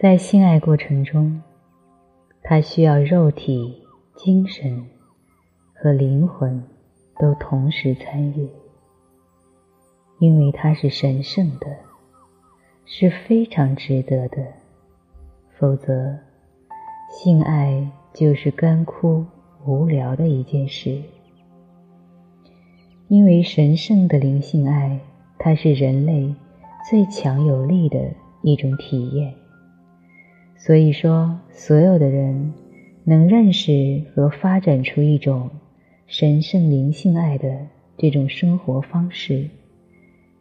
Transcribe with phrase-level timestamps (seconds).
[0.00, 1.42] 在性爱过程中，
[2.44, 3.82] 它需要肉体、
[4.14, 4.86] 精神
[5.74, 6.62] 和灵魂
[7.18, 8.48] 都同时参与，
[10.20, 11.66] 因为它是神圣的，
[12.84, 14.46] 是非常值得的。
[15.58, 16.16] 否则，
[17.10, 19.26] 性爱就是干枯
[19.66, 21.02] 无聊的一件事。
[23.08, 25.00] 因为神圣的灵性爱，
[25.40, 26.32] 它是人类
[26.88, 27.98] 最强有力的
[28.42, 29.34] 一种体验。
[30.60, 32.52] 所以说，所有的人
[33.04, 35.48] 能认识和发展出一种
[36.06, 37.66] 神圣灵性爱的
[37.96, 39.48] 这种生活方式，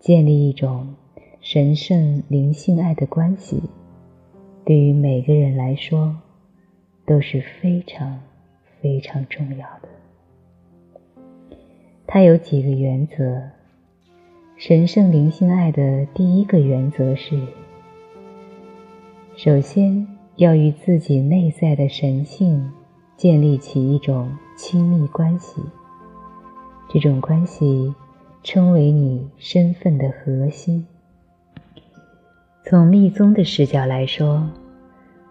[0.00, 0.94] 建立一种
[1.40, 3.62] 神圣灵性爱的关系，
[4.66, 6.16] 对于每个人来说
[7.06, 8.20] 都是非常
[8.80, 9.88] 非常重要的。
[12.06, 13.42] 它有几个原则。
[14.56, 17.40] 神圣灵性爱的第一个原则是。
[19.42, 22.70] 首先要与自己内在的神性
[23.16, 25.62] 建立起一种亲密关系，
[26.90, 27.94] 这种关系
[28.42, 30.86] 称为你身份的核心。
[32.66, 34.46] 从密宗的视角来说，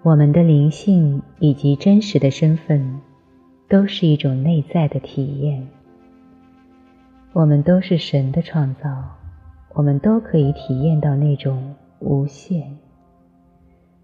[0.01, 2.99] 我们的灵性以及真实的身份
[3.67, 5.67] 都是一种内在的体验。
[7.33, 8.89] 我们都是神的创造，
[9.75, 12.75] 我们都可以体验到那种无限。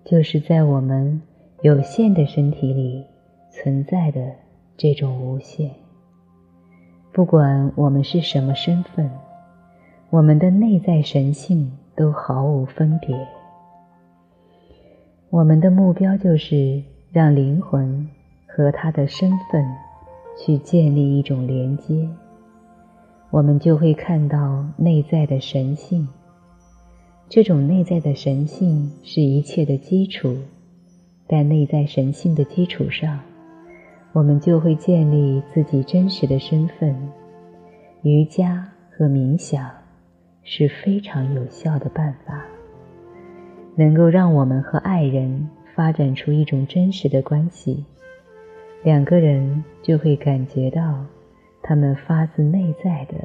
[0.05, 1.19] 就是在我们
[1.63, 3.03] 有限的身体里
[3.49, 4.33] 存在的
[4.77, 5.71] 这种无限。
[7.11, 9.09] 不管我们是什么身份，
[10.11, 13.17] 我们的内在神性都毫无分别。
[15.31, 18.07] 我们的目标就是让灵魂
[18.45, 19.65] 和他的身份
[20.37, 22.07] 去建立一种连接，
[23.31, 26.07] 我们就会看到内在的神性。
[27.27, 30.37] 这种内在的神性是一切的基础，
[31.27, 33.19] 在内在神性的基础上，
[34.13, 36.95] 我们就会建立自己真实的身份。
[38.03, 39.69] 瑜伽和冥想
[40.43, 42.45] 是非常有效的办法，
[43.75, 47.83] 能够让我们和爱人发展出一种真实的关系，
[48.83, 51.03] 两个人就会感觉到
[51.63, 53.15] 他们发自内在的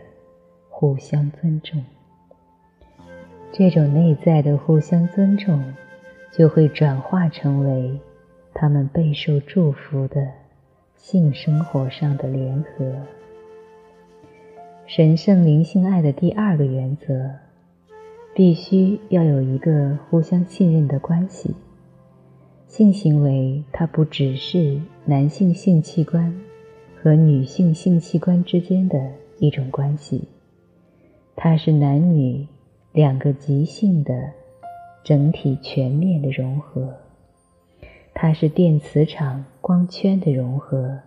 [0.70, 1.84] 互相尊重。
[3.60, 5.62] 这种内在的互相尊重，
[6.32, 8.00] 就会转化成为
[8.54, 10.26] 他们备受祝福的
[10.96, 12.90] 性生活上的联合。
[14.86, 17.32] 神圣灵性爱的第二个原则，
[18.34, 21.54] 必须要有一个互相信任的关系。
[22.66, 26.34] 性行为它不只是男性性器官
[27.02, 30.28] 和女性性器官之间的一种关系，
[31.36, 32.46] 它是男女。
[32.92, 34.32] 两个极性的
[35.04, 36.96] 整体全面的融合，
[38.12, 40.98] 它是电磁场光圈的融合，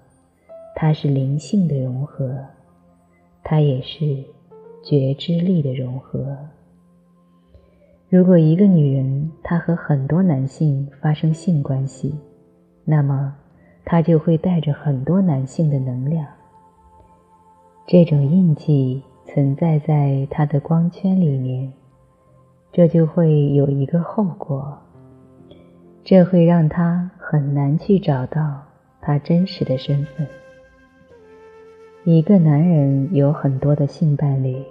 [0.75, 2.45] 它是灵性的融合，
[3.43, 4.23] 它也是
[4.81, 6.37] 觉知力的融合。
[8.09, 12.15] 如果一个女人她和很多男性发生性关系，
[12.85, 13.35] 那么
[13.83, 16.25] 她就会带着很多男性的能量，
[17.85, 19.03] 这种印记。
[19.25, 21.71] 存在在他的光圈里面，
[22.71, 24.77] 这就会有一个后果，
[26.03, 28.61] 这会让他很难去找到
[29.01, 30.27] 他真实的身份。
[32.03, 34.61] 一个男人有很多的性伴侣，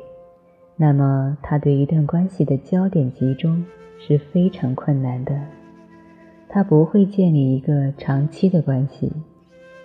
[0.77, 3.65] 那么他对一段关系的焦点集中
[3.99, 5.35] 是非常困难的，
[6.49, 9.11] 他不会建立一个长期的关系。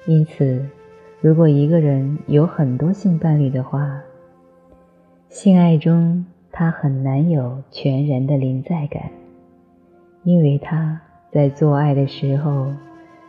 [0.06, 0.66] 因此，
[1.22, 4.02] 如果一个人有很多性伴侣的话，
[5.40, 9.04] 性爱中，他很难有全然的临在感，
[10.24, 11.00] 因为他
[11.32, 12.74] 在做爱的时候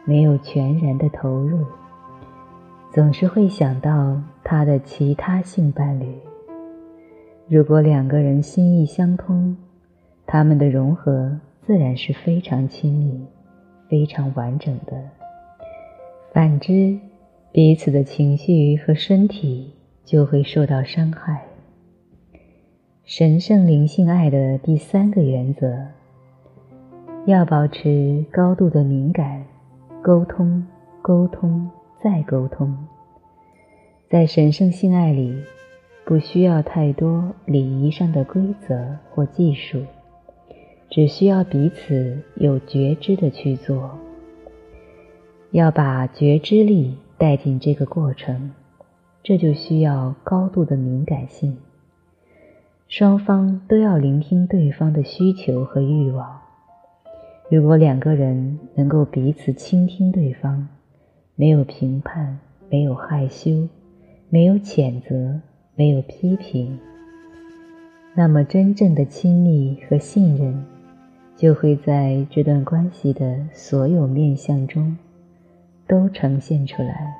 [0.06, 1.66] 没有全然的投入，
[2.90, 6.06] 总是会想到他的其他性伴侣。
[7.46, 9.54] 如果两个人心意相通，
[10.24, 13.22] 他们的融合自然是非常亲密、
[13.86, 14.96] 非常完整的。
[16.32, 16.98] 反之，
[17.52, 19.74] 彼此的情绪和身体
[20.06, 21.47] 就会受到伤害。
[23.08, 25.86] 神圣灵性爱的第三个原则，
[27.24, 29.46] 要保持高度的敏感，
[30.02, 30.62] 沟通，
[31.00, 32.76] 沟通，再沟通。
[34.10, 35.42] 在神圣性爱里，
[36.04, 39.82] 不需要太多礼仪上的规则或技术，
[40.90, 43.98] 只需要彼此有觉知的去做。
[45.52, 48.52] 要把觉知力带进这个过程，
[49.22, 51.56] 这就需要高度的敏感性。
[52.88, 56.40] 双方都要聆听对方的需求和欲望，
[57.50, 60.66] 如果两个人能够彼此倾听对方，
[61.34, 62.38] 没有评判，
[62.70, 63.68] 没有害羞，
[64.30, 65.38] 没有谴责，
[65.74, 66.78] 没有批评，
[68.14, 70.64] 那么真正的亲密和信任
[71.36, 74.96] 就会在这段关系的所有面相中
[75.86, 77.14] 都呈现出来。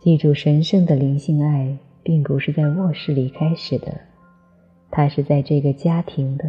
[0.00, 4.00] 记住，神圣的灵性爱并不是在卧室里开始的，
[4.98, 6.44] 它是在这个家庭的。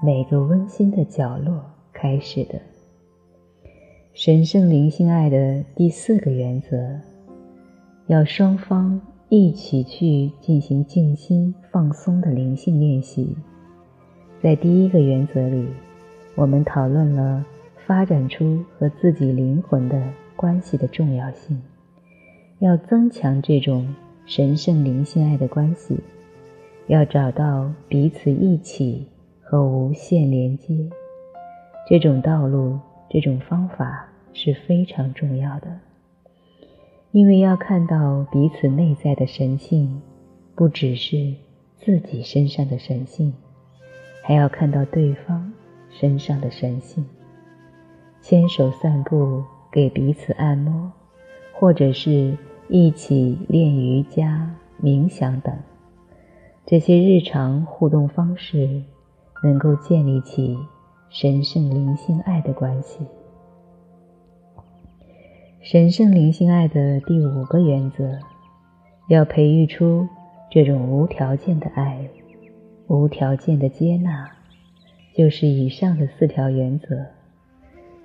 [0.00, 2.60] 每个温馨的角落开始的
[4.14, 7.00] 神圣灵性爱的第四个原则，
[8.06, 13.36] 要双方一起去进行静心放松的灵性练习。
[14.40, 15.66] 在第一个原则里，
[16.36, 17.44] 我们讨论了
[17.84, 20.00] 发展出和自己灵魂的
[20.36, 21.60] 关系的重要性，
[22.60, 23.92] 要增强这种
[24.24, 25.98] 神圣灵性爱的关系，
[26.88, 29.06] 要找到彼此一起。
[29.48, 30.90] 和无限连接，
[31.88, 35.68] 这种道路，这种方法是非常重要的。
[37.12, 40.02] 因为要看到彼此内在的神性，
[40.56, 41.32] 不只是
[41.76, 43.32] 自己身上的神性，
[44.20, 45.52] 还要看到对方
[45.90, 47.06] 身上的神性。
[48.20, 50.90] 牵手散步，给彼此按摩，
[51.52, 52.36] 或者是
[52.68, 54.52] 一起练瑜伽、
[54.82, 55.56] 冥想等，
[56.66, 58.82] 这些日常互动方式。
[59.42, 60.58] 能够建立起
[61.10, 63.06] 神圣灵性爱的关系。
[65.60, 68.18] 神圣灵性爱的第五个原则，
[69.08, 70.08] 要培育出
[70.50, 72.08] 这种无条件的爱、
[72.88, 74.28] 无条件的接纳，
[75.14, 77.04] 就是以上的四条原则。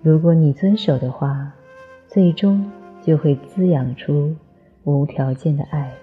[0.01, 1.53] 如果你遵守的话，
[2.07, 2.69] 最终
[3.01, 4.35] 就会滋养出
[4.83, 5.93] 无条件的爱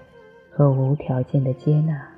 [0.51, 2.18] 和无条件的接纳。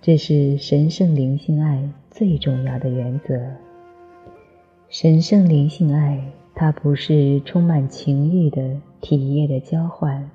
[0.00, 3.34] 这是神圣灵性爱最重要的原则。
[4.88, 6.22] 神圣灵性爱，
[6.54, 10.30] 它不是充满情欲的体液的交换，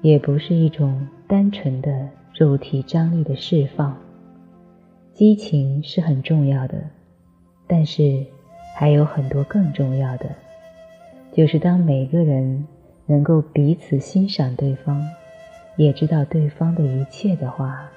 [0.00, 3.96] 也不是一种单纯的肉体张力的释放。
[5.12, 6.82] 激情是很重要的，
[7.66, 8.24] 但是
[8.74, 10.30] 还有很多更重要的，
[11.32, 12.66] 就是当每个人
[13.04, 15.00] 能够彼此欣赏对方，
[15.76, 17.90] 也知道对方的一切的话。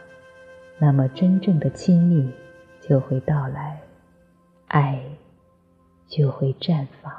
[0.79, 2.31] 那么，真正的亲密
[2.79, 3.81] 就会到来，
[4.67, 5.03] 爱
[6.07, 7.11] 就会绽放。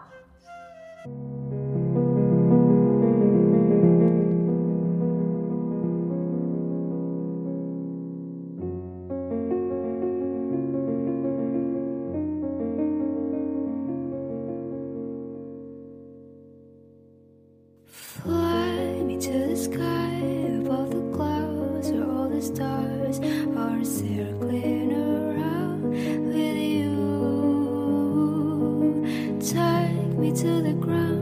[30.30, 31.18] to the ground.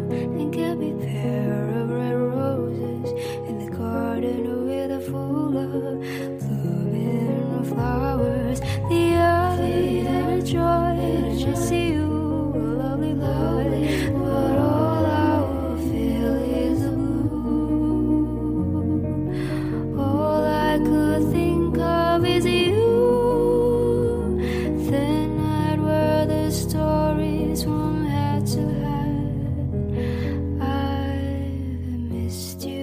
[32.37, 32.76] lost you.